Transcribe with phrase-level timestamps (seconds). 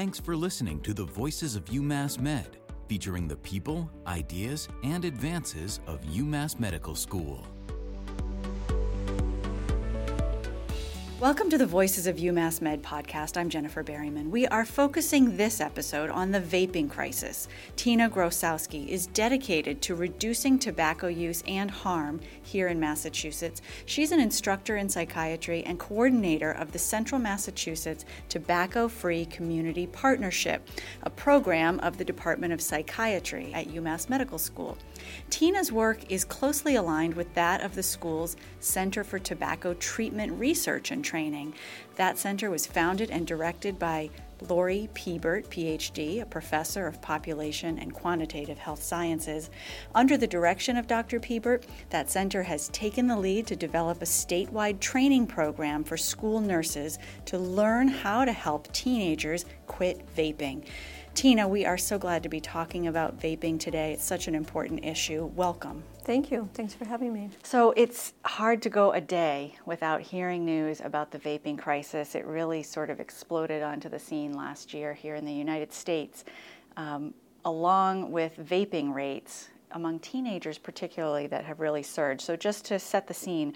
[0.00, 2.56] Thanks for listening to the Voices of UMass Med,
[2.88, 7.46] featuring the people, ideas, and advances of UMass Medical School.
[11.20, 13.36] Welcome to the Voices of UMass Med podcast.
[13.36, 14.30] I'm Jennifer Berryman.
[14.30, 17.46] We are focusing this episode on the vaping crisis.
[17.76, 23.60] Tina Grosowski is dedicated to reducing tobacco use and harm here in Massachusetts.
[23.84, 30.66] She's an instructor in psychiatry and coordinator of the Central Massachusetts Tobacco Free Community Partnership,
[31.02, 34.78] a program of the Department of Psychiatry at UMass Medical School.
[35.30, 40.90] Tina's work is closely aligned with that of the school's Center for Tobacco Treatment Research
[40.90, 41.54] and Training.
[41.96, 44.10] That center was founded and directed by
[44.48, 49.50] Lori Pbert, PhD, a professor of population and quantitative health sciences.
[49.94, 51.20] Under the direction of Dr.
[51.20, 56.40] Pbert, that center has taken the lead to develop a statewide training program for school
[56.40, 60.64] nurses to learn how to help teenagers quit vaping.
[61.14, 63.92] Tina, we are so glad to be talking about vaping today.
[63.92, 65.24] It's such an important issue.
[65.34, 65.82] Welcome.
[66.04, 66.48] Thank you.
[66.54, 67.30] Thanks for having me.
[67.42, 72.14] So, it's hard to go a day without hearing news about the vaping crisis.
[72.14, 76.24] It really sort of exploded onto the scene last year here in the United States,
[76.76, 77.12] um,
[77.44, 82.22] along with vaping rates among teenagers, particularly, that have really surged.
[82.22, 83.54] So, just to set the scene,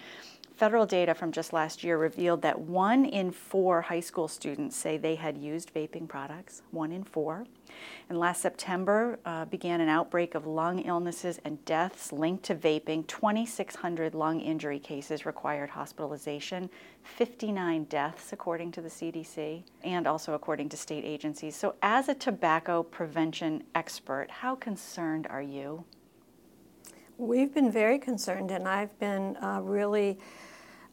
[0.57, 4.97] Federal data from just last year revealed that one in four high school students say
[4.97, 7.45] they had used vaping products, one in four.
[8.09, 13.05] And last September uh, began an outbreak of lung illnesses and deaths linked to vaping.
[13.09, 16.71] 2,600 lung injury cases required hospitalization,
[17.03, 21.57] 59 deaths, according to the CDC, and also according to state agencies.
[21.57, 25.85] So, as a tobacco prevention expert, how concerned are you?
[27.17, 30.19] We've been very concerned, and I've been uh, really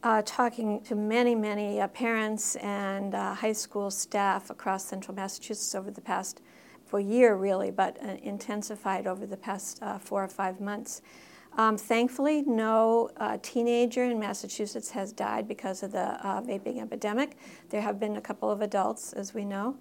[0.04, 5.74] uh, talking to many, many uh, parents and uh, high school staff across central Massachusetts
[5.74, 6.42] over the past,
[6.86, 11.02] for year really, but uh, intensified over the past uh, four or five months.
[11.58, 13.10] Um, thankfully, no
[13.42, 17.36] teenager in Massachusetts has died because of the vaping epidemic.
[17.70, 19.76] There have been a couple of adults, as we know.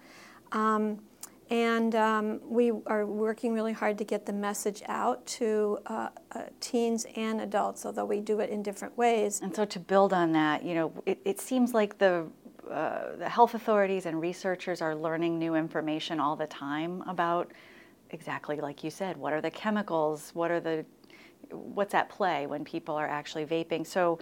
[0.52, 1.00] Um,
[1.50, 6.42] and um, we are working really hard to get the message out to uh, uh,
[6.60, 9.40] teens and adults, although we do it in different ways.
[9.42, 12.26] And so, to build on that, you know, it, it seems like the
[12.70, 17.50] uh, the health authorities and researchers are learning new information all the time about
[18.10, 20.30] exactly like you said what are the chemicals?
[20.34, 20.84] What are the
[21.50, 23.84] what's at play when people are actually vaping?
[23.84, 24.20] So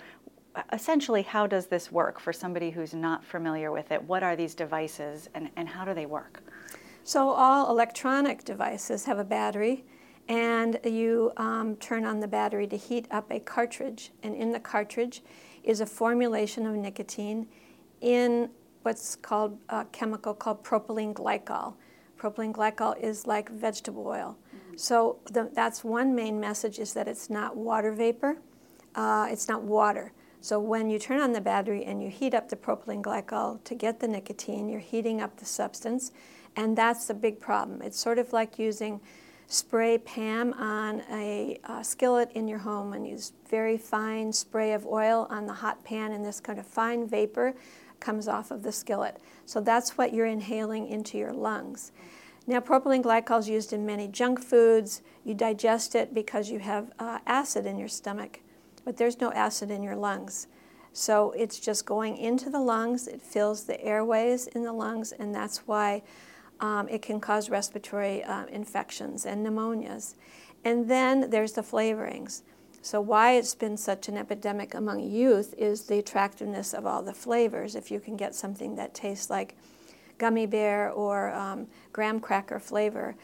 [0.72, 4.02] essentially how does this work for somebody who's not familiar with it?
[4.02, 6.42] What are these devices and, and how do they work
[7.08, 9.82] so all electronic devices have a battery,
[10.28, 14.12] and you um, turn on the battery to heat up a cartridge.
[14.22, 15.22] And in the cartridge
[15.64, 17.46] is a formulation of nicotine
[18.02, 18.50] in
[18.82, 21.76] what's called a chemical called propylene glycol.
[22.20, 24.36] Propylene glycol is like vegetable oil.
[24.54, 24.76] Mm-hmm.
[24.76, 28.36] So the, that's one main message is that it's not water vapor.
[28.94, 30.12] Uh, it's not water.
[30.42, 33.75] So when you turn on the battery and you heat up the propylene glycol to
[33.75, 36.12] get the nicotine, you're heating up the substance
[36.56, 37.82] and that's the big problem.
[37.82, 39.00] It's sort of like using
[39.47, 44.87] spray PAM on a uh, skillet in your home and use very fine spray of
[44.87, 47.54] oil on the hot pan, and this kind of fine vapor
[48.00, 49.19] comes off of the skillet.
[49.47, 51.92] So that's what you're inhaling into your lungs.
[52.47, 55.03] Now, propylene glycol is used in many junk foods.
[55.25, 58.41] You digest it because you have uh, acid in your stomach,
[58.84, 60.47] but there's no acid in your lungs.
[60.92, 65.34] So it's just going into the lungs, it fills the airways in the lungs, and
[65.34, 66.03] that's why
[66.60, 70.14] um, it can cause respiratory uh, infections and pneumonias.
[70.64, 72.42] And then there's the flavorings.
[72.80, 77.12] So, why it's been such an epidemic among youth is the attractiveness of all the
[77.12, 77.74] flavors.
[77.74, 79.56] If you can get something that tastes like
[80.16, 83.16] gummy bear or um, graham cracker flavor,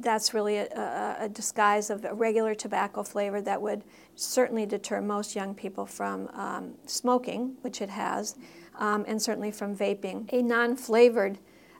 [0.00, 3.82] that's really a, a, disguise of a regular tobacco flavor that would
[4.14, 8.36] certainly deter most young people from um, smoking, which it has,
[8.78, 10.30] um, and certainly from vaping.
[10.32, 11.38] A non flavored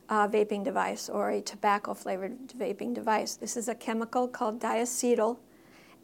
[0.08, 3.34] uh, vaping device or a tobacco flavored vaping device.
[3.34, 5.38] This is a chemical called diacetyl.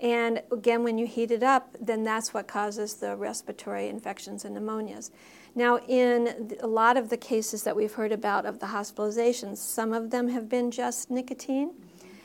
[0.01, 4.57] And again, when you heat it up, then that's what causes the respiratory infections and
[4.57, 5.11] pneumonias.
[5.55, 9.93] Now, in a lot of the cases that we've heard about of the hospitalizations, some
[9.93, 11.73] of them have been just nicotine,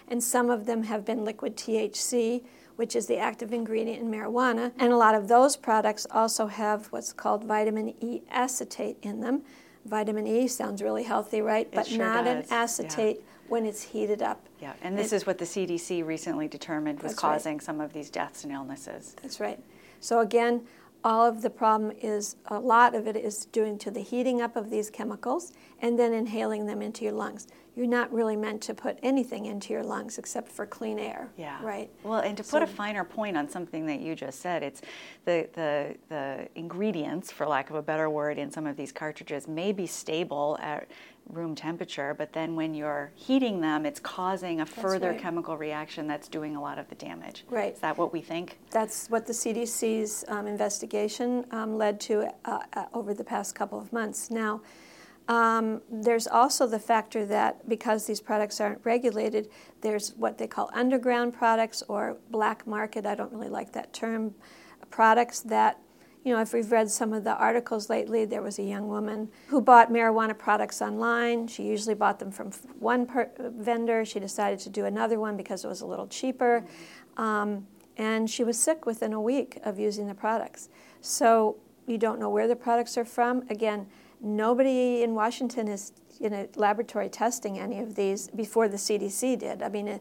[0.07, 2.43] and some of them have been liquid THC,
[2.77, 4.71] which is the active ingredient in marijuana.
[4.79, 9.41] And a lot of those products also have what's called vitamin E acetate in them,
[9.87, 11.69] vitamin E sounds really healthy, right?
[11.71, 12.45] But sure not does.
[12.45, 13.23] an acetate yeah.
[13.47, 14.45] when it's heated up.
[14.61, 17.63] Yeah, and this and, is what the CDC recently determined was causing right.
[17.63, 19.15] some of these deaths and illnesses.
[19.21, 19.59] That's right.
[19.99, 20.63] So again,
[21.03, 24.55] all of the problem is a lot of it is due to the heating up
[24.55, 27.47] of these chemicals and then inhaling them into your lungs.
[27.75, 31.29] You're not really meant to put anything into your lungs except for clean air.
[31.37, 31.59] Yeah.
[31.63, 31.91] Right.
[32.03, 34.81] Well, and to So- put a finer point on something that you just said, it's
[35.25, 39.47] the, the the ingredients, for lack of a better word, in some of these cartridges
[39.47, 40.87] may be stable at
[41.29, 45.19] room temperature, but then when you're heating them, it's causing a further right.
[45.19, 47.45] chemical reaction that's doing a lot of the damage.
[47.49, 47.73] Right.
[47.73, 48.57] Is that what we think?
[48.71, 53.79] That's what the CDC's um, investigation um, led to uh, uh, over the past couple
[53.79, 54.31] of months.
[54.31, 54.61] Now,
[55.27, 59.49] um, there's also the factor that because these products aren't regulated,
[59.81, 63.05] there's what they call underground products or black market.
[63.05, 64.33] I don't really like that term.
[64.89, 65.79] Products that,
[66.27, 69.29] you know, if we've read some of the articles lately, there was a young woman
[69.47, 71.47] who bought marijuana products online.
[71.47, 74.03] She usually bought them from one per- vendor.
[74.03, 76.65] She decided to do another one because it was a little cheaper.
[77.15, 77.65] Um,
[77.95, 80.67] and she was sick within a week of using the products.
[80.99, 83.45] So you don't know where the products are from.
[83.49, 83.87] Again,
[84.19, 89.63] nobody in Washington is in a laboratory testing any of these before the CDC did.
[89.63, 89.99] I mean, uh,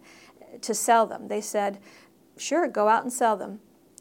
[0.60, 1.78] to sell them, they said,
[2.36, 3.60] sure, go out and sell them.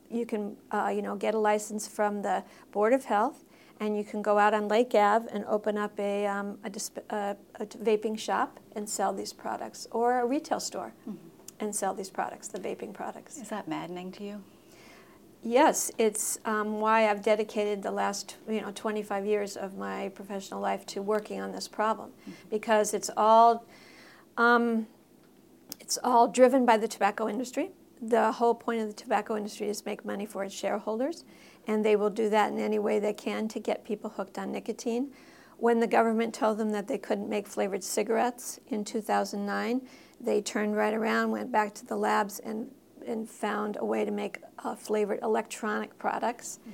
[0.10, 3.44] You can, uh, you know, get a license from the Board of Health,
[3.80, 7.00] and you can go out on Lake Ave and open up a, um, a, disp-
[7.10, 10.94] uh, a vaping shop and sell these products, or a retail store
[11.60, 13.38] and sell these products, the vaping products.
[13.38, 14.44] Is that maddening to you?
[15.44, 20.60] Yes, it's um, why I've dedicated the last you know 25 years of my professional
[20.60, 22.12] life to working on this problem,
[22.50, 23.64] because it's all
[24.38, 24.88] um,
[25.80, 27.70] it's all driven by the tobacco industry.
[28.02, 31.24] The whole point of the tobacco industry is make money for its shareholders,
[31.68, 34.52] and they will do that in any way they can to get people hooked on
[34.52, 35.12] nicotine.
[35.58, 39.82] When the government told them that they couldn't make flavored cigarettes in 2009,
[40.20, 42.70] they turned right around, went back to the labs, and
[43.08, 46.60] and found a way to make uh, flavored electronic products.
[46.66, 46.74] And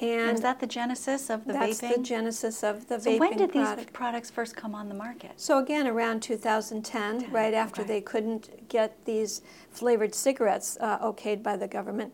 [0.00, 1.96] And is that the genesis of the that's vaping?
[1.96, 3.78] the genesis of the so vaping when did product.
[3.78, 5.32] these products first come on the market?
[5.36, 7.88] So again, around 2010, 10, right after okay.
[7.88, 12.12] they couldn't get these flavored cigarettes uh, okayed by the government,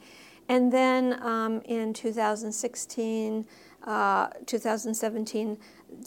[0.49, 3.47] and then um, in 2016,
[3.85, 5.59] uh, 2017,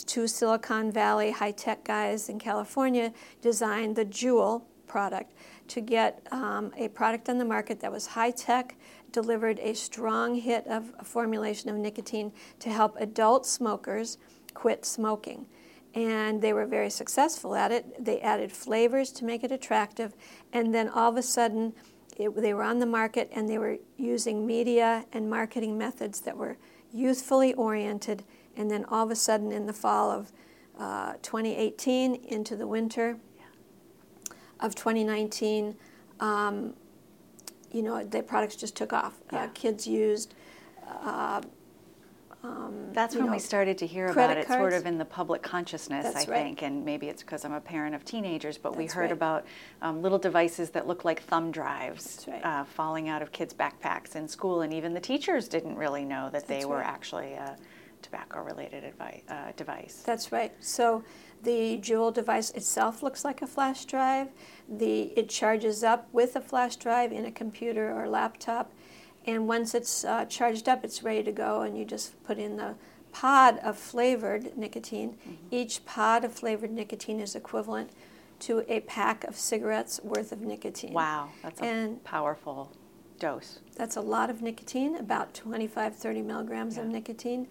[0.06, 5.34] two Silicon Valley high-tech guys in California designed the Juul product
[5.70, 8.76] to get um, a product on the market that was high-tech,
[9.14, 14.18] delivered a strong hit of a formulation of nicotine to help adult smokers
[14.54, 15.46] quit smoking
[15.96, 18.04] and they were very successful at it.
[18.04, 20.16] They added flavors to make it attractive,
[20.52, 21.74] and then all of a sudden,
[22.18, 26.38] it, they were on the market and they were using media and marketing methods that
[26.38, 26.58] were
[26.92, 28.24] youthfully oriented.
[28.56, 30.32] And then all of a sudden, in the fall of
[30.78, 33.18] uh, 2018 into the winter
[34.60, 35.76] of 2019,
[36.20, 36.74] um,
[37.74, 39.20] you know, the products just took off.
[39.32, 40.34] Uh, kids used
[42.94, 46.06] That's when know, we started to hear about it, sort of in the public consciousness,
[46.06, 46.44] That's I right.
[46.44, 49.12] think, and maybe it's because I'm a parent of teenagers, but we heard right.
[49.12, 49.46] about
[49.82, 52.44] um, little devices that look like thumb drives right.
[52.44, 56.30] uh, falling out of kids' backpacks in school, and even the teachers didn't really know
[56.32, 57.56] that they That's were actually a
[58.02, 60.04] tobacco-related advi- uh, device.
[60.06, 60.52] That's right.
[60.60, 61.04] So
[61.44, 64.30] the Juul device itself looks like a flash drive.
[64.70, 68.72] The it charges up with a flash drive in a computer or laptop,
[69.26, 72.58] and once it's uh, charged up, it's ready to go, and you just put in
[72.58, 72.76] the
[73.12, 75.12] pod of flavored nicotine.
[75.12, 75.34] Mm-hmm.
[75.52, 77.92] Each pod of flavored nicotine is equivalent
[78.40, 80.94] to a pack of cigarettes worth of nicotine.
[80.94, 82.72] Wow, that's a And- powerful
[83.20, 83.60] dose.
[83.78, 87.48] That's a lot of nicotine, about 25, 30 milligrams of nicotine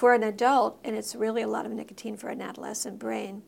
[0.00, 3.42] for an adult, and it's really a lot of nicotine for an adolescent brain.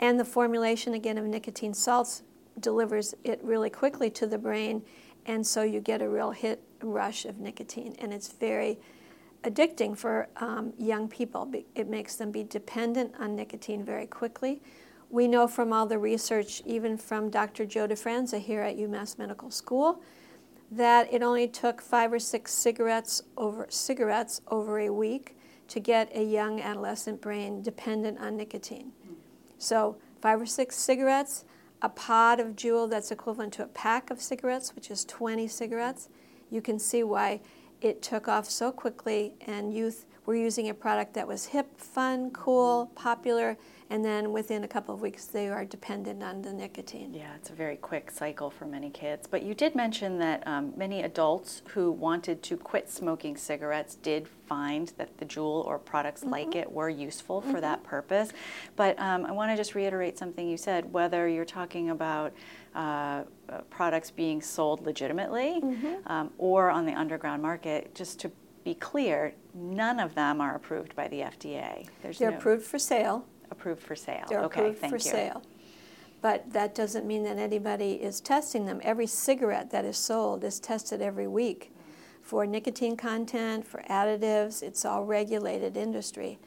[0.00, 2.24] And the formulation, again, of nicotine salts
[2.58, 4.82] delivers it really quickly to the brain,
[5.24, 8.76] and so you get a real hit rush of nicotine, and it's very
[9.44, 11.48] addicting for um, young people.
[11.76, 14.62] It makes them be dependent on nicotine very quickly.
[15.10, 17.66] We know from all the research, even from Dr.
[17.66, 20.02] Joe DiFranza here at UMass Medical School,
[20.72, 25.36] that it only took five or six cigarettes over cigarettes over a week
[25.68, 28.92] to get a young adolescent brain dependent on nicotine.
[29.58, 31.44] So five or six cigarettes,
[31.82, 36.08] a pod of Juul that's equivalent to a pack of cigarettes, which is 20 cigarettes.
[36.50, 37.40] You can see why
[37.80, 42.30] it took off so quickly, and youth were using a product that was hip, fun,
[42.30, 43.56] cool, popular,
[43.90, 47.12] and then within a couple of weeks they are dependent on the nicotine.
[47.12, 49.26] Yeah, it's a very quick cycle for many kids.
[49.30, 54.26] But you did mention that um, many adults who wanted to quit smoking cigarettes did
[54.46, 56.30] find that the Juul or products Mm-hmm.
[56.30, 58.30] like it were useful for that purpose.
[58.76, 62.32] But um, I want to just reiterate something you said, whether you're talking about
[62.74, 65.94] uh, uh, products being sold legitimately Mm-hmm.
[66.12, 68.32] um, or on the underground market, just to
[68.64, 71.86] be clear, none of them are approved by the FDA.
[72.02, 73.26] There's They're no approved for sale.
[73.50, 74.24] Approved for sale.
[74.28, 75.02] They're okay, approved thank for you.
[75.02, 75.42] sale.
[76.22, 78.80] But that doesn't mean that anybody is testing them.
[78.82, 81.70] Every cigarette that is sold is tested every week
[82.22, 84.62] for nicotine content, for additives.
[84.62, 86.38] It's all regulated industry.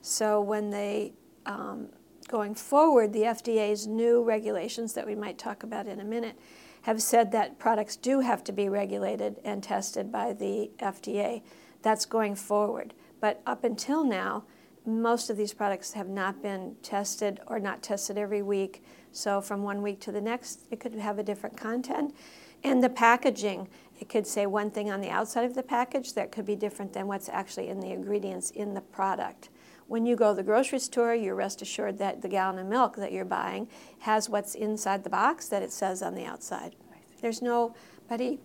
[0.00, 1.14] So when they,
[1.46, 1.88] um,
[2.28, 6.38] going forward, the FDA's new regulations that we might talk about in a minute
[6.82, 11.42] have said that products do have to be regulated and tested by the FDA.
[11.84, 12.94] That's going forward.
[13.20, 14.44] But up until now,
[14.86, 18.82] most of these products have not been tested or not tested every week.
[19.12, 22.14] So from one week to the next, it could have a different content.
[22.64, 23.68] And the packaging,
[24.00, 26.94] it could say one thing on the outside of the package that could be different
[26.94, 29.50] than what's actually in the ingredients in the product.
[29.86, 32.96] When you go to the grocery store, you're rest assured that the gallon of milk
[32.96, 33.68] that you're buying
[34.00, 36.76] has what's inside the box that it says on the outside.
[37.20, 38.38] There's nobody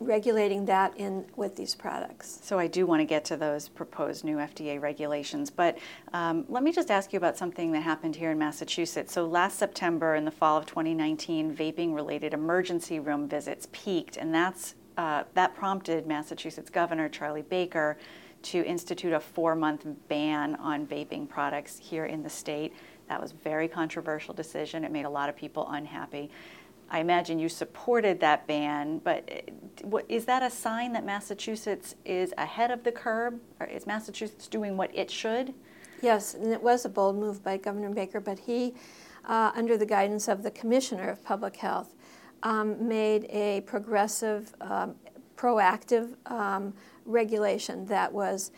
[0.00, 2.38] regulating that in with these products.
[2.42, 5.78] So I do want to get to those proposed new FDA regulations, but
[6.12, 9.12] um, let me just ask you about something that happened here in Massachusetts.
[9.12, 14.74] So last September, in the fall of 2019, vaping-related emergency room visits peaked, and that's
[14.96, 17.98] uh, that prompted Massachusetts Governor Charlie Baker
[18.42, 22.72] to institute a four-month ban on vaping products here in the state.
[23.08, 24.84] That was a very controversial decision.
[24.84, 26.30] It made a lot of people unhappy.
[26.88, 29.28] I imagine you supported that ban, but
[29.92, 33.34] uh, is that a sign that Massachusetts is ahead of the curve?
[33.58, 35.52] Or is Massachusetts doing what it should?
[36.00, 38.74] Yes, and it was a bold move by Governor Baker, but he,
[39.24, 41.94] uh, under the guidance of the Commissioner of Public Health,
[42.42, 44.94] um, made a progressive, um,
[45.36, 46.72] proactive um,
[47.04, 48.52] regulation that was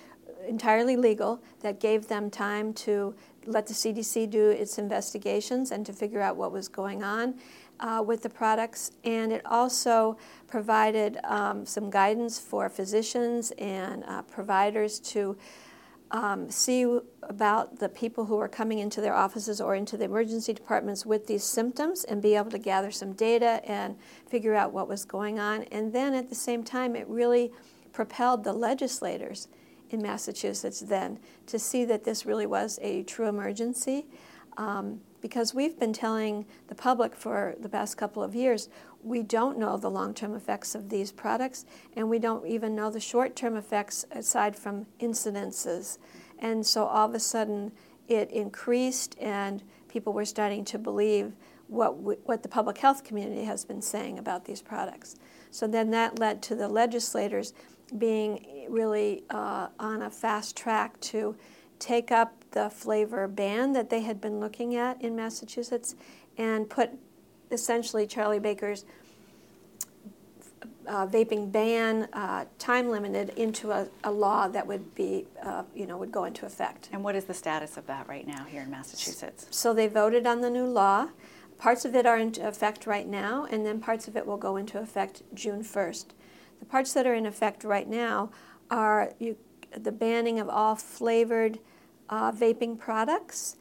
[0.47, 3.14] entirely legal, that gave them time to
[3.47, 7.35] let the CDC do its investigations and to figure out what was going on
[7.80, 8.92] uh, with the products.
[9.04, 10.16] And it also
[10.47, 15.37] provided um, some guidance for physicians and uh, providers to
[16.11, 16.87] um, see
[17.23, 21.26] about the people who are coming into their offices or into the emergency departments with
[21.26, 23.97] these symptoms and be able to gather some data and
[24.28, 25.64] figure out what was going on.
[25.64, 27.52] And then at the same time, it really
[27.92, 29.49] propelled the legislators
[29.90, 34.06] in Massachusetts then to see that this really was a true emergency.
[34.59, 38.69] Um, because we've been telling the public for the past couple of years
[39.03, 41.65] we don't know the long term effects of these products,
[41.97, 45.99] and we don't even know the short term effects aside from incidences.
[46.38, 47.73] And so all of a sudden
[48.09, 51.33] it increased, and people were starting to believe
[51.69, 55.17] what, we, what the public health community has been saying about these products.
[55.50, 57.53] So then that led to the legislators
[57.97, 61.37] being really uh, on a fast track to
[61.79, 65.95] take up the flavor ban that they had been looking at in Massachusetts
[66.37, 66.90] and put
[67.50, 68.85] essentially Charlie Baker's
[70.87, 75.87] uh, vaping ban, uh, time limited, into a, a, law that would be, uh, you
[75.87, 76.88] know, would go into effect.
[76.93, 79.47] And what is the status of that right now here in Massachusetts?
[79.50, 81.09] So they voted on the new law.
[81.59, 84.57] Parts of it are in effect right now, and then parts of it will go
[84.57, 86.07] into effect June 1st.
[86.61, 88.31] The parts that are in effect right now
[88.71, 89.37] are you,
[89.76, 91.59] the banning of all flavored
[92.09, 93.57] uh, vaping products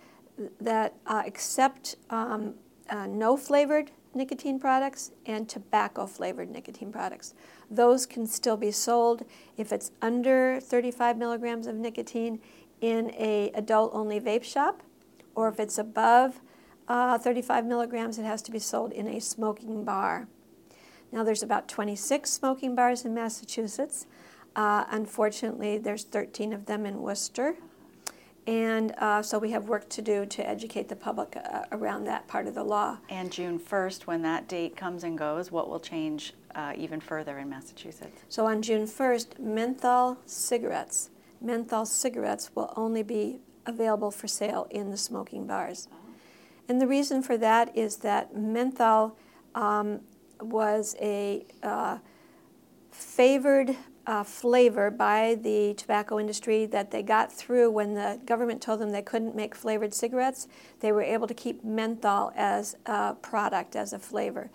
[0.61, 2.53] that uh, accept um,
[2.89, 7.33] uh, no flavored nicotine products and tobacco flavored nicotine products.
[7.69, 9.25] Those can still be sold
[9.57, 12.39] if it's under 35 milligrams of nicotine
[12.81, 14.83] in a adult only vape shop,
[15.35, 16.41] or if it's above
[16.87, 20.27] uh, 35 milligrams, it has to be sold in a smoking bar.
[21.11, 24.07] Now, there's about 26 smoking bars in Massachusetts.
[24.55, 27.55] Uh, unfortunately, there's 13 of them in Worcester.
[28.47, 32.27] And uh, so we have work to do to educate the public uh, around that
[32.29, 32.97] part of the law.
[33.09, 37.37] And June 1st, when that date comes and goes, what will change uh, even further
[37.39, 38.21] in Massachusetts?
[38.29, 41.09] So on June 1st, menthol cigarettes,
[41.41, 45.89] menthol cigarettes will only be available for sale in the smoking bars.
[45.91, 45.97] Oh.
[46.69, 49.17] And the reason for that is that menthol
[49.55, 49.99] um,
[50.39, 51.97] was a uh,
[52.91, 53.75] favored
[54.07, 58.91] uh, flavor by the tobacco industry that they got through when the government told them
[58.91, 60.47] they couldn't make flavored cigarettes.
[60.79, 64.49] They were able to keep menthol as a product, as a flavor.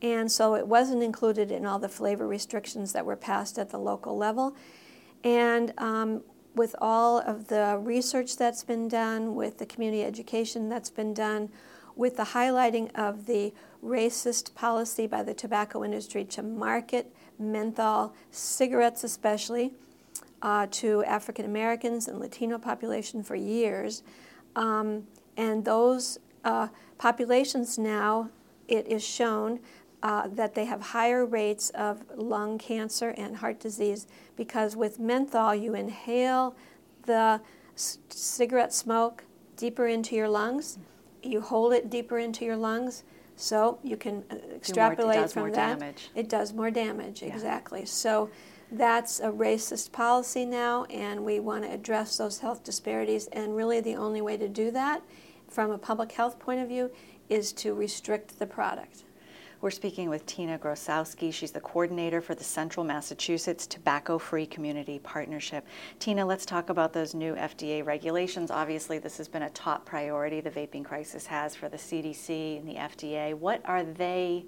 [0.00, 3.78] And so it wasn't included in all the flavor restrictions that were passed at the
[3.78, 4.56] local level.
[5.24, 6.22] And um,
[6.54, 11.50] with all of the research that's been done, with the community education that's been done,
[11.96, 19.04] with the highlighting of the racist policy by the tobacco industry to market menthol, cigarettes
[19.04, 19.72] especially,
[20.42, 24.02] uh, to African Americans and Latino population for years.
[24.56, 28.28] Um, and those uh, populations now,
[28.68, 29.60] it is shown,
[30.02, 35.54] uh, that they have higher rates of lung cancer and heart disease because with menthol
[35.54, 36.56] you inhale
[37.06, 37.40] the
[37.76, 39.24] c- cigarette smoke
[39.56, 40.78] deeper into your lungs,
[41.22, 43.04] you hold it deeper into your lungs,
[43.36, 45.78] so you can uh, extrapolate more, from more that.
[45.78, 46.10] Damage.
[46.14, 47.28] It does more damage, Yeah.
[47.32, 47.84] exactly.
[47.86, 48.30] So
[48.70, 53.26] that's a racist policy now, and we want to address those health disparities.
[53.28, 55.02] And really, the only way to do that,
[55.48, 56.90] from a public health point of view,
[57.28, 59.04] is to restrict the product.
[59.62, 61.32] We're speaking with Tina Grosowski.
[61.32, 65.64] She's the coordinator for the Central Massachusetts Tobacco Free Community Partnership.
[66.00, 68.50] Tina, let's talk about those new FDA regulations.
[68.50, 72.68] Obviously, this has been a top priority the vaping crisis has for the CDC and
[72.68, 73.34] the FDA.
[73.34, 74.46] What are they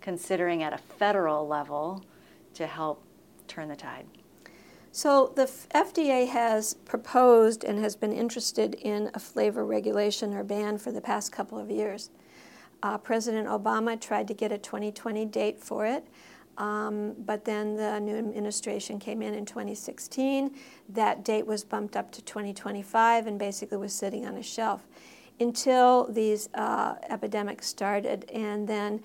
[0.00, 2.04] considering at a federal level
[2.54, 3.02] to help
[3.48, 4.06] turn the tide?
[4.92, 10.78] So the FDA has proposed and has been interested in a flavor regulation or ban
[10.78, 12.10] for the past couple of years.
[12.82, 16.06] Uh, President Obama tried to get a 2020 date for it,
[16.58, 20.54] um, but then the new administration came in in 2016.
[20.88, 24.86] That date was bumped up to 2025 and basically was sitting on a shelf
[25.40, 28.28] until these uh, epidemics started.
[28.32, 29.00] And then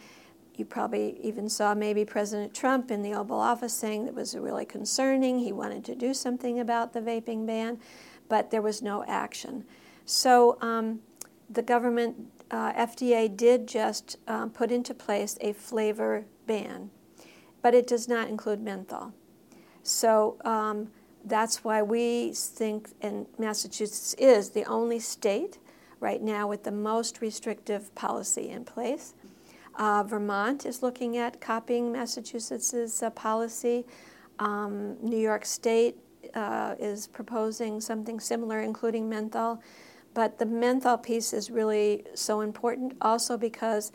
[0.55, 4.65] you probably even saw maybe President Trump in the Oval Office saying that was really
[4.65, 5.39] concerning.
[5.39, 7.79] He wanted to do something about the vaping ban,
[8.27, 9.65] but there was no action.
[10.05, 11.01] So um,
[11.49, 12.15] the government,
[12.51, 16.89] uh, FDA, did just um, put into place a flavor ban,
[17.61, 19.13] but it does not include menthol.
[19.83, 20.89] So um,
[21.25, 25.59] that's why we think, and Massachusetts is the only state
[25.99, 29.13] right now with the most restrictive policy in place.
[29.75, 33.85] Uh, Vermont is looking at copying Massachusetts' uh, policy.
[34.39, 35.97] Um, New York State
[36.33, 39.61] uh, is proposing something similar, including menthol.
[40.17, 43.91] But the menthol piece is really so important also because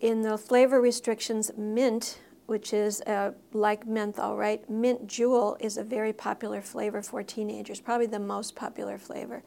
[0.00, 4.68] in the flavor restrictions, mint, which is uh, like menthol, right?
[4.68, 9.44] Mint Juul is a very popular flavor for teenagers, probably the most popular flavor.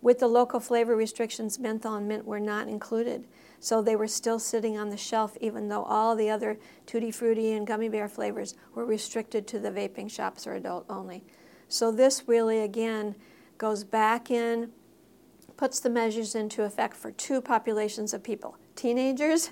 [0.00, 3.26] With the local flavor restrictions, menthol and mint were not included.
[3.58, 6.56] So they were still sitting on the shelf, even though all the other
[6.86, 11.24] tutti frutti and gummy bear flavors were restricted to the vaping shops or adult only.
[11.66, 13.16] So this really, again,
[13.58, 14.70] goes back in,
[15.60, 19.50] puts the measures into effect for two populations of people teenagers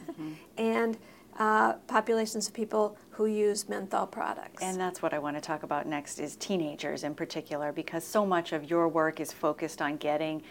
[0.56, 0.96] and
[1.38, 4.62] uh, populations of people who use menthol products.
[4.62, 8.24] And that's what I want to talk about next is teenagers in particular because so
[8.24, 10.42] much of your work is focused on getting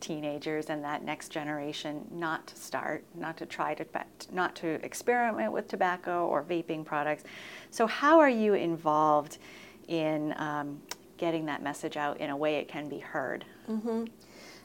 [0.00, 3.86] teenagers and that next generation not to start, not to try to
[4.30, 7.24] not to experiment with tobacco or vaping products.
[7.70, 9.38] So how are you involved
[9.88, 10.82] in um,
[11.16, 13.46] getting that message out in a way it can be heard?
[13.66, 14.04] Mm-hmm.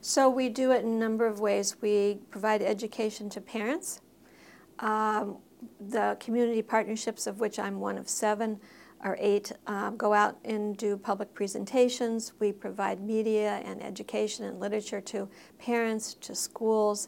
[0.07, 1.77] So we do it in a number of ways.
[1.81, 4.01] We provide education to parents.
[4.77, 5.39] Um,
[5.79, 8.59] the community partnerships, of which I'm one of seven
[9.03, 12.33] or eight, um, go out and do public presentations.
[12.37, 17.07] We provide media and education and literature to parents, to schools,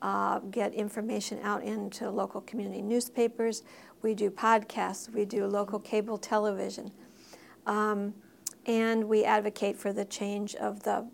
[0.00, 3.64] uh, get information out into local community newspapers.
[4.00, 6.90] We do podcasts, we do local cable television.
[7.66, 8.14] Um,
[8.64, 11.06] and we advocate for the change of the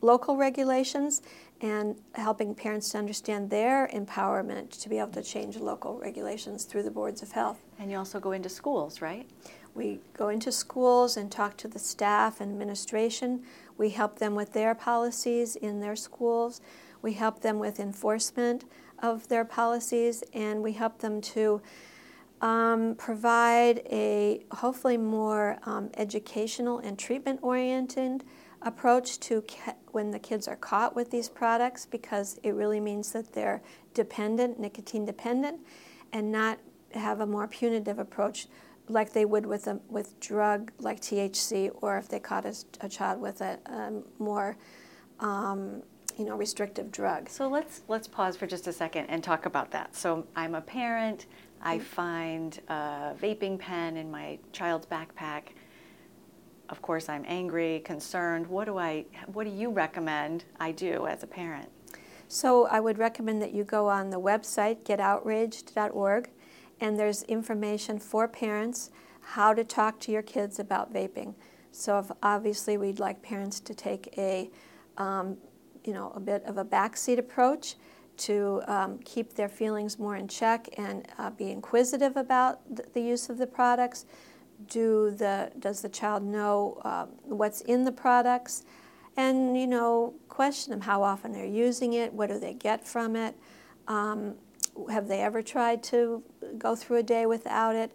[0.00, 1.22] local regulations
[1.60, 6.84] and helping parents to understand their empowerment to be able to change local regulations through
[6.84, 7.58] the boards of health.
[7.78, 9.28] And you also go into schools, right?
[9.74, 13.42] We go into schools and talk to the staff and administration.
[13.76, 16.60] We help them with their policies in their schools.
[17.02, 18.64] We help them with enforcement
[19.00, 21.62] of their policies, and we help them to
[22.40, 28.24] um, provide a hopefully more um, educational and treatment oriented
[28.62, 33.12] approach to ca- when the kids are caught with these products because it really means
[33.12, 33.62] that they're
[33.94, 35.60] dependent, nicotine dependent,
[36.12, 36.58] and not
[36.94, 38.46] have a more punitive approach
[38.88, 42.88] like they would with a with drug like THC or if they caught a, a
[42.88, 44.56] child with a, a more
[45.20, 45.82] um,
[46.16, 47.28] you know restrictive drug.
[47.28, 49.94] So let's let's pause for just a second and talk about that.
[49.94, 51.26] So I'm a parent.
[51.60, 55.54] I find a vaping pen in my child's backpack.
[56.68, 58.46] Of course, I'm angry, concerned.
[58.46, 59.06] What do I?
[59.32, 61.70] What do you recommend I do as a parent?
[62.28, 66.28] So I would recommend that you go on the website getoutraged.org,
[66.80, 71.34] and there's information for parents how to talk to your kids about vaping.
[71.70, 74.50] So obviously we'd like parents to take a,
[74.96, 75.36] um,
[75.84, 77.76] you know, a bit of a backseat approach
[78.18, 83.00] to um, keep their feelings more in check and uh, be inquisitive about th- the
[83.00, 84.06] use of the products.
[84.66, 88.64] Do the does the child know um, what's in the products?
[89.16, 92.12] And you know, question them how often they're using it.
[92.12, 93.36] What do they get from it?
[93.86, 94.34] Um,
[94.90, 96.22] have they ever tried to
[96.56, 97.90] go through a day without it?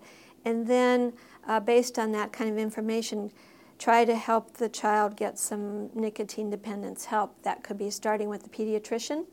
[0.45, 1.13] And then,
[1.47, 3.31] uh, based on that kind of information,
[3.77, 7.41] try to help the child get some nicotine dependence help.
[7.43, 9.25] That could be starting with the pediatrician,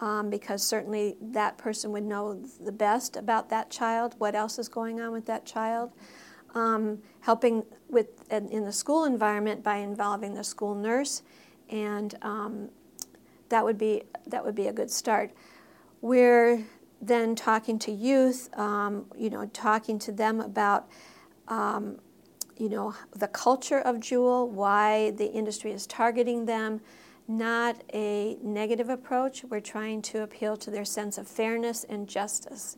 [0.00, 4.68] um, because certainly that person would know the best about that child, what else is
[4.68, 5.92] going on with that child.
[6.54, 11.22] Um, helping with in the school environment by involving the school nurse,
[11.68, 12.70] and um,
[13.50, 15.30] that would be that would be a good start.
[16.00, 16.64] We're
[17.00, 20.88] then talking to youth, um, you know, talking to them about,
[21.48, 21.98] um,
[22.56, 26.80] you know, the culture of Juul, why the industry is targeting them,
[27.28, 29.44] not a negative approach.
[29.44, 32.76] We're trying to appeal to their sense of fairness and justice.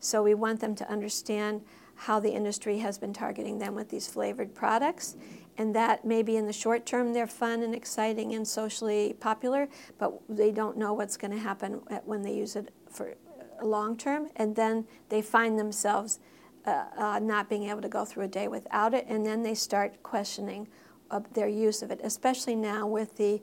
[0.00, 1.62] So we want them to understand
[2.02, 5.16] how the industry has been targeting them with these flavored products
[5.56, 10.20] and that maybe in the short term they're fun and exciting and socially popular, but
[10.28, 13.14] they don't know what's going to happen when they use it for
[13.62, 16.18] long term, and then they find themselves
[16.66, 19.54] uh, uh, not being able to go through a day without it, and then they
[19.54, 20.66] start questioning
[21.10, 23.40] uh, their use of it, especially now with the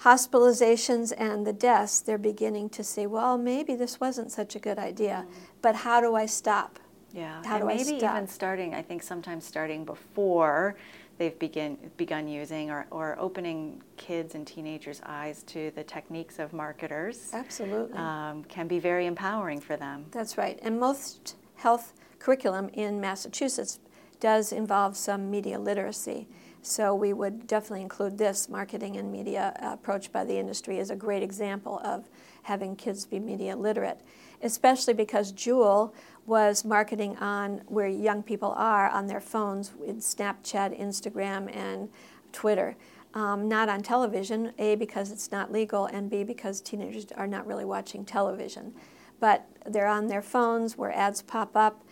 [0.00, 4.78] hospitalizations and the deaths, they're beginning to say, well, maybe this wasn't such a good
[4.78, 5.40] idea, mm-hmm.
[5.60, 6.78] but how do I stop?
[7.14, 10.74] Yeah, how and maybe even starting, I think sometimes starting before
[11.16, 16.52] they've begin, begun using or, or opening kids and teenagers' eyes to the techniques of
[16.52, 17.30] marketers.
[17.32, 17.96] Absolutely.
[17.96, 20.06] Um, can be very empowering for them.
[20.10, 20.58] That's right.
[20.62, 23.78] And most health curriculum in Massachusetts
[24.18, 26.26] does involve some media literacy.
[26.62, 30.96] So we would definitely include this marketing and media approach by the industry as a
[30.96, 32.08] great example of
[32.42, 34.00] having kids be media literate,
[34.44, 35.92] especially because Juul
[36.26, 41.88] was marketing on where young people are on their phones with Snapchat, Instagram, and
[42.32, 42.76] Twitter.
[43.14, 47.46] Um, not on television, A, because it's not legal, and B, because teenagers are not
[47.46, 48.74] really watching television.
[49.20, 51.82] But they're on their phones where ads pop up,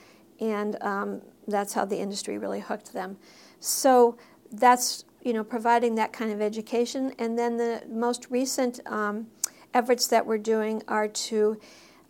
[0.40, 3.16] and um, that's how the industry really hooked them.
[3.60, 4.16] So
[4.50, 9.28] that's you know providing that kind of education, and then the most recent um,
[9.72, 11.58] efforts that we're doing are to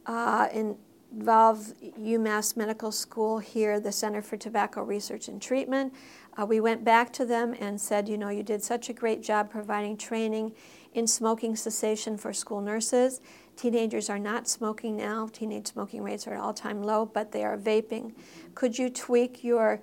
[0.06, 5.92] uh, involve UMass Medical School here, the Center for Tobacco Research and Treatment.
[6.38, 9.22] Uh, we went back to them and said, you know, you did such a great
[9.22, 10.52] job providing training
[10.94, 13.20] in smoking cessation for school nurses.
[13.56, 15.28] Teenagers are not smoking now.
[15.32, 18.12] Teenage smoking rates are at all time low, but they are vaping.
[18.54, 19.80] Could you tweak your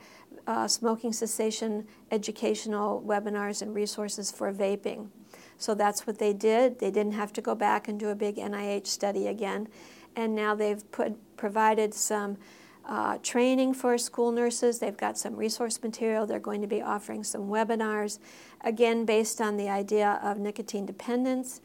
[0.47, 5.09] uh, smoking cessation educational webinars and resources for vaping?
[5.59, 6.79] So that's what they did.
[6.79, 9.67] They didn't have to go back and do a big NIH study again
[10.15, 12.37] and now they've put, provided some
[12.85, 14.79] uh, training for school nurses.
[14.79, 16.25] They've got some resource material.
[16.25, 18.19] They're going to be offering some webinars,
[18.61, 21.61] again, based on the idea of nicotine dependence,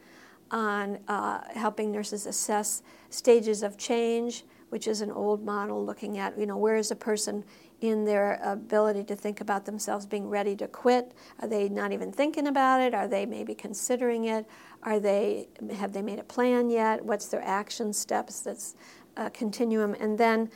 [0.50, 6.38] on uh, helping nurses assess stages of change, which is an old model looking at,
[6.38, 7.44] you know, where is a person
[7.90, 11.12] in their ability to think about themselves being ready to quit?
[11.40, 12.94] Are they not even thinking about it?
[12.94, 14.46] Are they maybe considering it?
[14.82, 17.04] Are they have they made a plan yet?
[17.04, 18.40] What's their action steps?
[18.40, 18.74] That's
[19.16, 20.50] a continuum, and then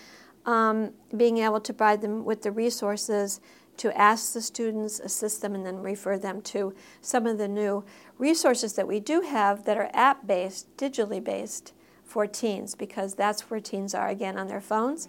[0.47, 3.41] um, being able to provide them with the resources
[3.79, 7.85] to ask the students, assist them, and then refer them to some of the new
[8.19, 11.73] resources that we do have that are app based, digitally based
[12.05, 15.09] for teens, because that's where teens are again on their phones.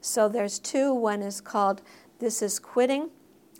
[0.00, 0.94] So there's two.
[0.94, 1.82] One is called
[2.20, 3.10] This is Quitting,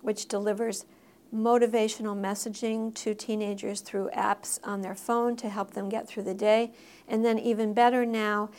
[0.01, 0.87] which delivers
[1.35, 6.35] motivational messaging to teenagers through apps on their phone to help them get through the
[6.35, 6.73] day.
[7.07, 8.51] And then, even better now,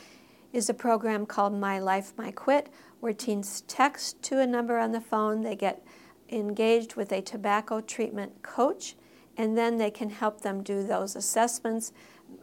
[0.52, 2.68] is a program called My Life, My Quit,
[3.00, 5.42] where teens text to a number on the phone.
[5.42, 5.84] They get
[6.28, 8.94] engaged with a tobacco treatment coach,
[9.36, 11.92] and then they can help them do those assessments,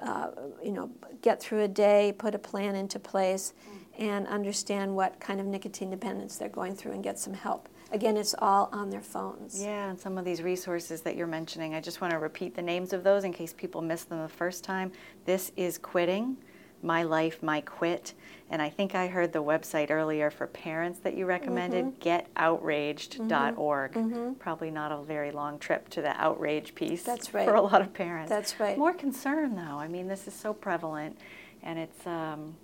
[0.01, 3.53] uh, you know, get through a day, put a plan into place,
[3.99, 7.67] and understand what kind of nicotine dependence they're going through and get some help.
[7.91, 9.61] Again, it's all on their phones.
[9.61, 12.61] Yeah, and some of these resources that you're mentioning, I just want to repeat the
[12.61, 14.91] names of those in case people missed them the first time.
[15.25, 16.37] This is Quitting,
[16.81, 18.13] My Life, My Quit.
[18.51, 22.37] And I think I heard the website earlier for parents that you recommended, mm-hmm.
[22.37, 23.91] getoutraged.org.
[23.91, 24.13] Mm-hmm.
[24.13, 24.33] mm-hmm.
[24.35, 27.45] Probably not a very long trip to the outrage piece That's right.
[27.45, 28.29] for a lot of parents.
[28.29, 28.77] That's right.
[28.77, 29.61] More concern, though.
[29.77, 31.17] I mean, this is so prevalent,
[31.63, 32.55] and it's, um,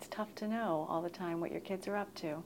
[0.00, 2.42] it's tough to know all the time what your kids are up to.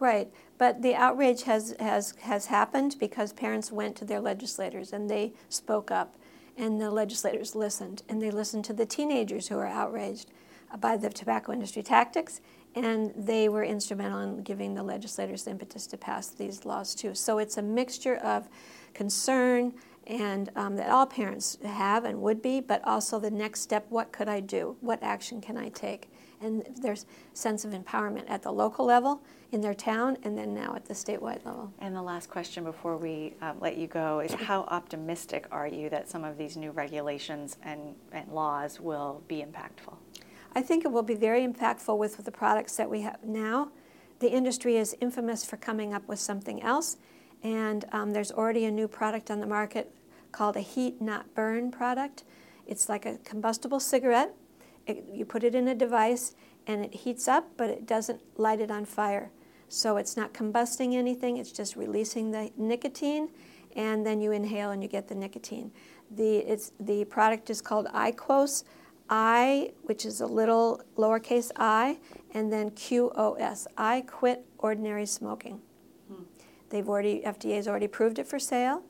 [0.00, 5.08] Right, but the outrage has, has, has happened because parents went to their legislators and
[5.08, 6.16] they spoke up,
[6.56, 10.32] and the legislators listened, and they listened to the teenagers who are outraged
[10.80, 12.40] by the tobacco industry tactics,
[12.74, 17.14] and they were instrumental in giving the legislators the impetus to pass these laws too.
[17.14, 18.48] So it's a mixture of
[18.92, 19.72] concern
[20.08, 24.10] and um, that all parents have and would be, but also the next step: what
[24.10, 24.76] could I do?
[24.80, 26.10] What action can I take?
[26.40, 26.96] And their
[27.32, 30.94] sense of empowerment at the local level, in their town, and then now at the
[30.94, 31.72] statewide level.
[31.78, 35.88] And the last question before we uh, let you go is how optimistic are you
[35.90, 39.96] that some of these new regulations and, and laws will be impactful?
[40.54, 43.70] I think it will be very impactful with, with the products that we have now.
[44.18, 46.96] The industry is infamous for coming up with something else,
[47.42, 49.94] and um, there's already a new product on the market
[50.32, 52.24] called a heat not burn product.
[52.66, 54.34] It's like a combustible cigarette.
[54.88, 56.34] It, you put it in a device
[56.66, 59.30] and it heats up, but it doesn't light it on fire.
[59.68, 63.28] So it's not combusting anything, it's just releasing the nicotine,
[63.76, 65.70] and then you inhale and you get the nicotine.
[66.10, 68.64] The, it's, the product is called IQOS,
[69.10, 71.98] I, which is a little lowercase i,
[72.32, 73.66] and then QOS.
[73.76, 75.60] I quit ordinary smoking.
[76.08, 76.22] Hmm.
[76.70, 78.82] They've already, FDA's already approved it for sale,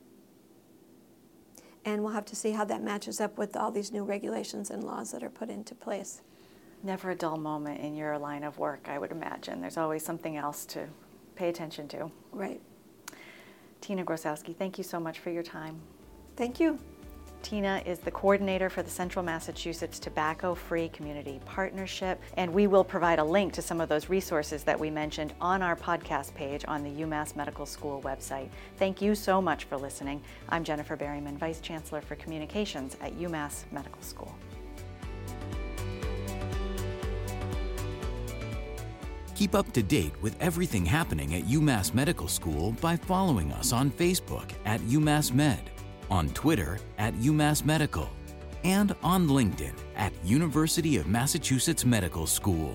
[1.88, 4.85] and we'll have to see how that matches up with all these new regulations and
[4.85, 6.22] laws that are put into place
[6.83, 9.61] never a dull moment in your line of work, I would imagine.
[9.61, 10.87] There's always something else to
[11.35, 12.11] pay attention to.
[12.33, 12.61] Right.
[13.81, 15.81] Tina Grosowski, thank you so much for your time.
[16.37, 16.79] Thank you.
[17.42, 22.85] Tina is the coordinator for the Central Massachusetts Tobacco Free Community Partnership, and we will
[22.85, 26.64] provide a link to some of those resources that we mentioned on our podcast page
[26.68, 28.48] on the UMass Medical School website.
[28.77, 30.20] Thank you so much for listening.
[30.48, 34.35] I'm Jennifer Berryman, Vice Chancellor for Communications at UMass Medical School.
[39.38, 43.88] Keep up to date with everything happening at UMass Medical School by following us on
[43.88, 45.70] Facebook at UMass Med,
[46.11, 48.09] on Twitter at UMass Medical,
[48.64, 52.75] and on LinkedIn at University of Massachusetts Medical School.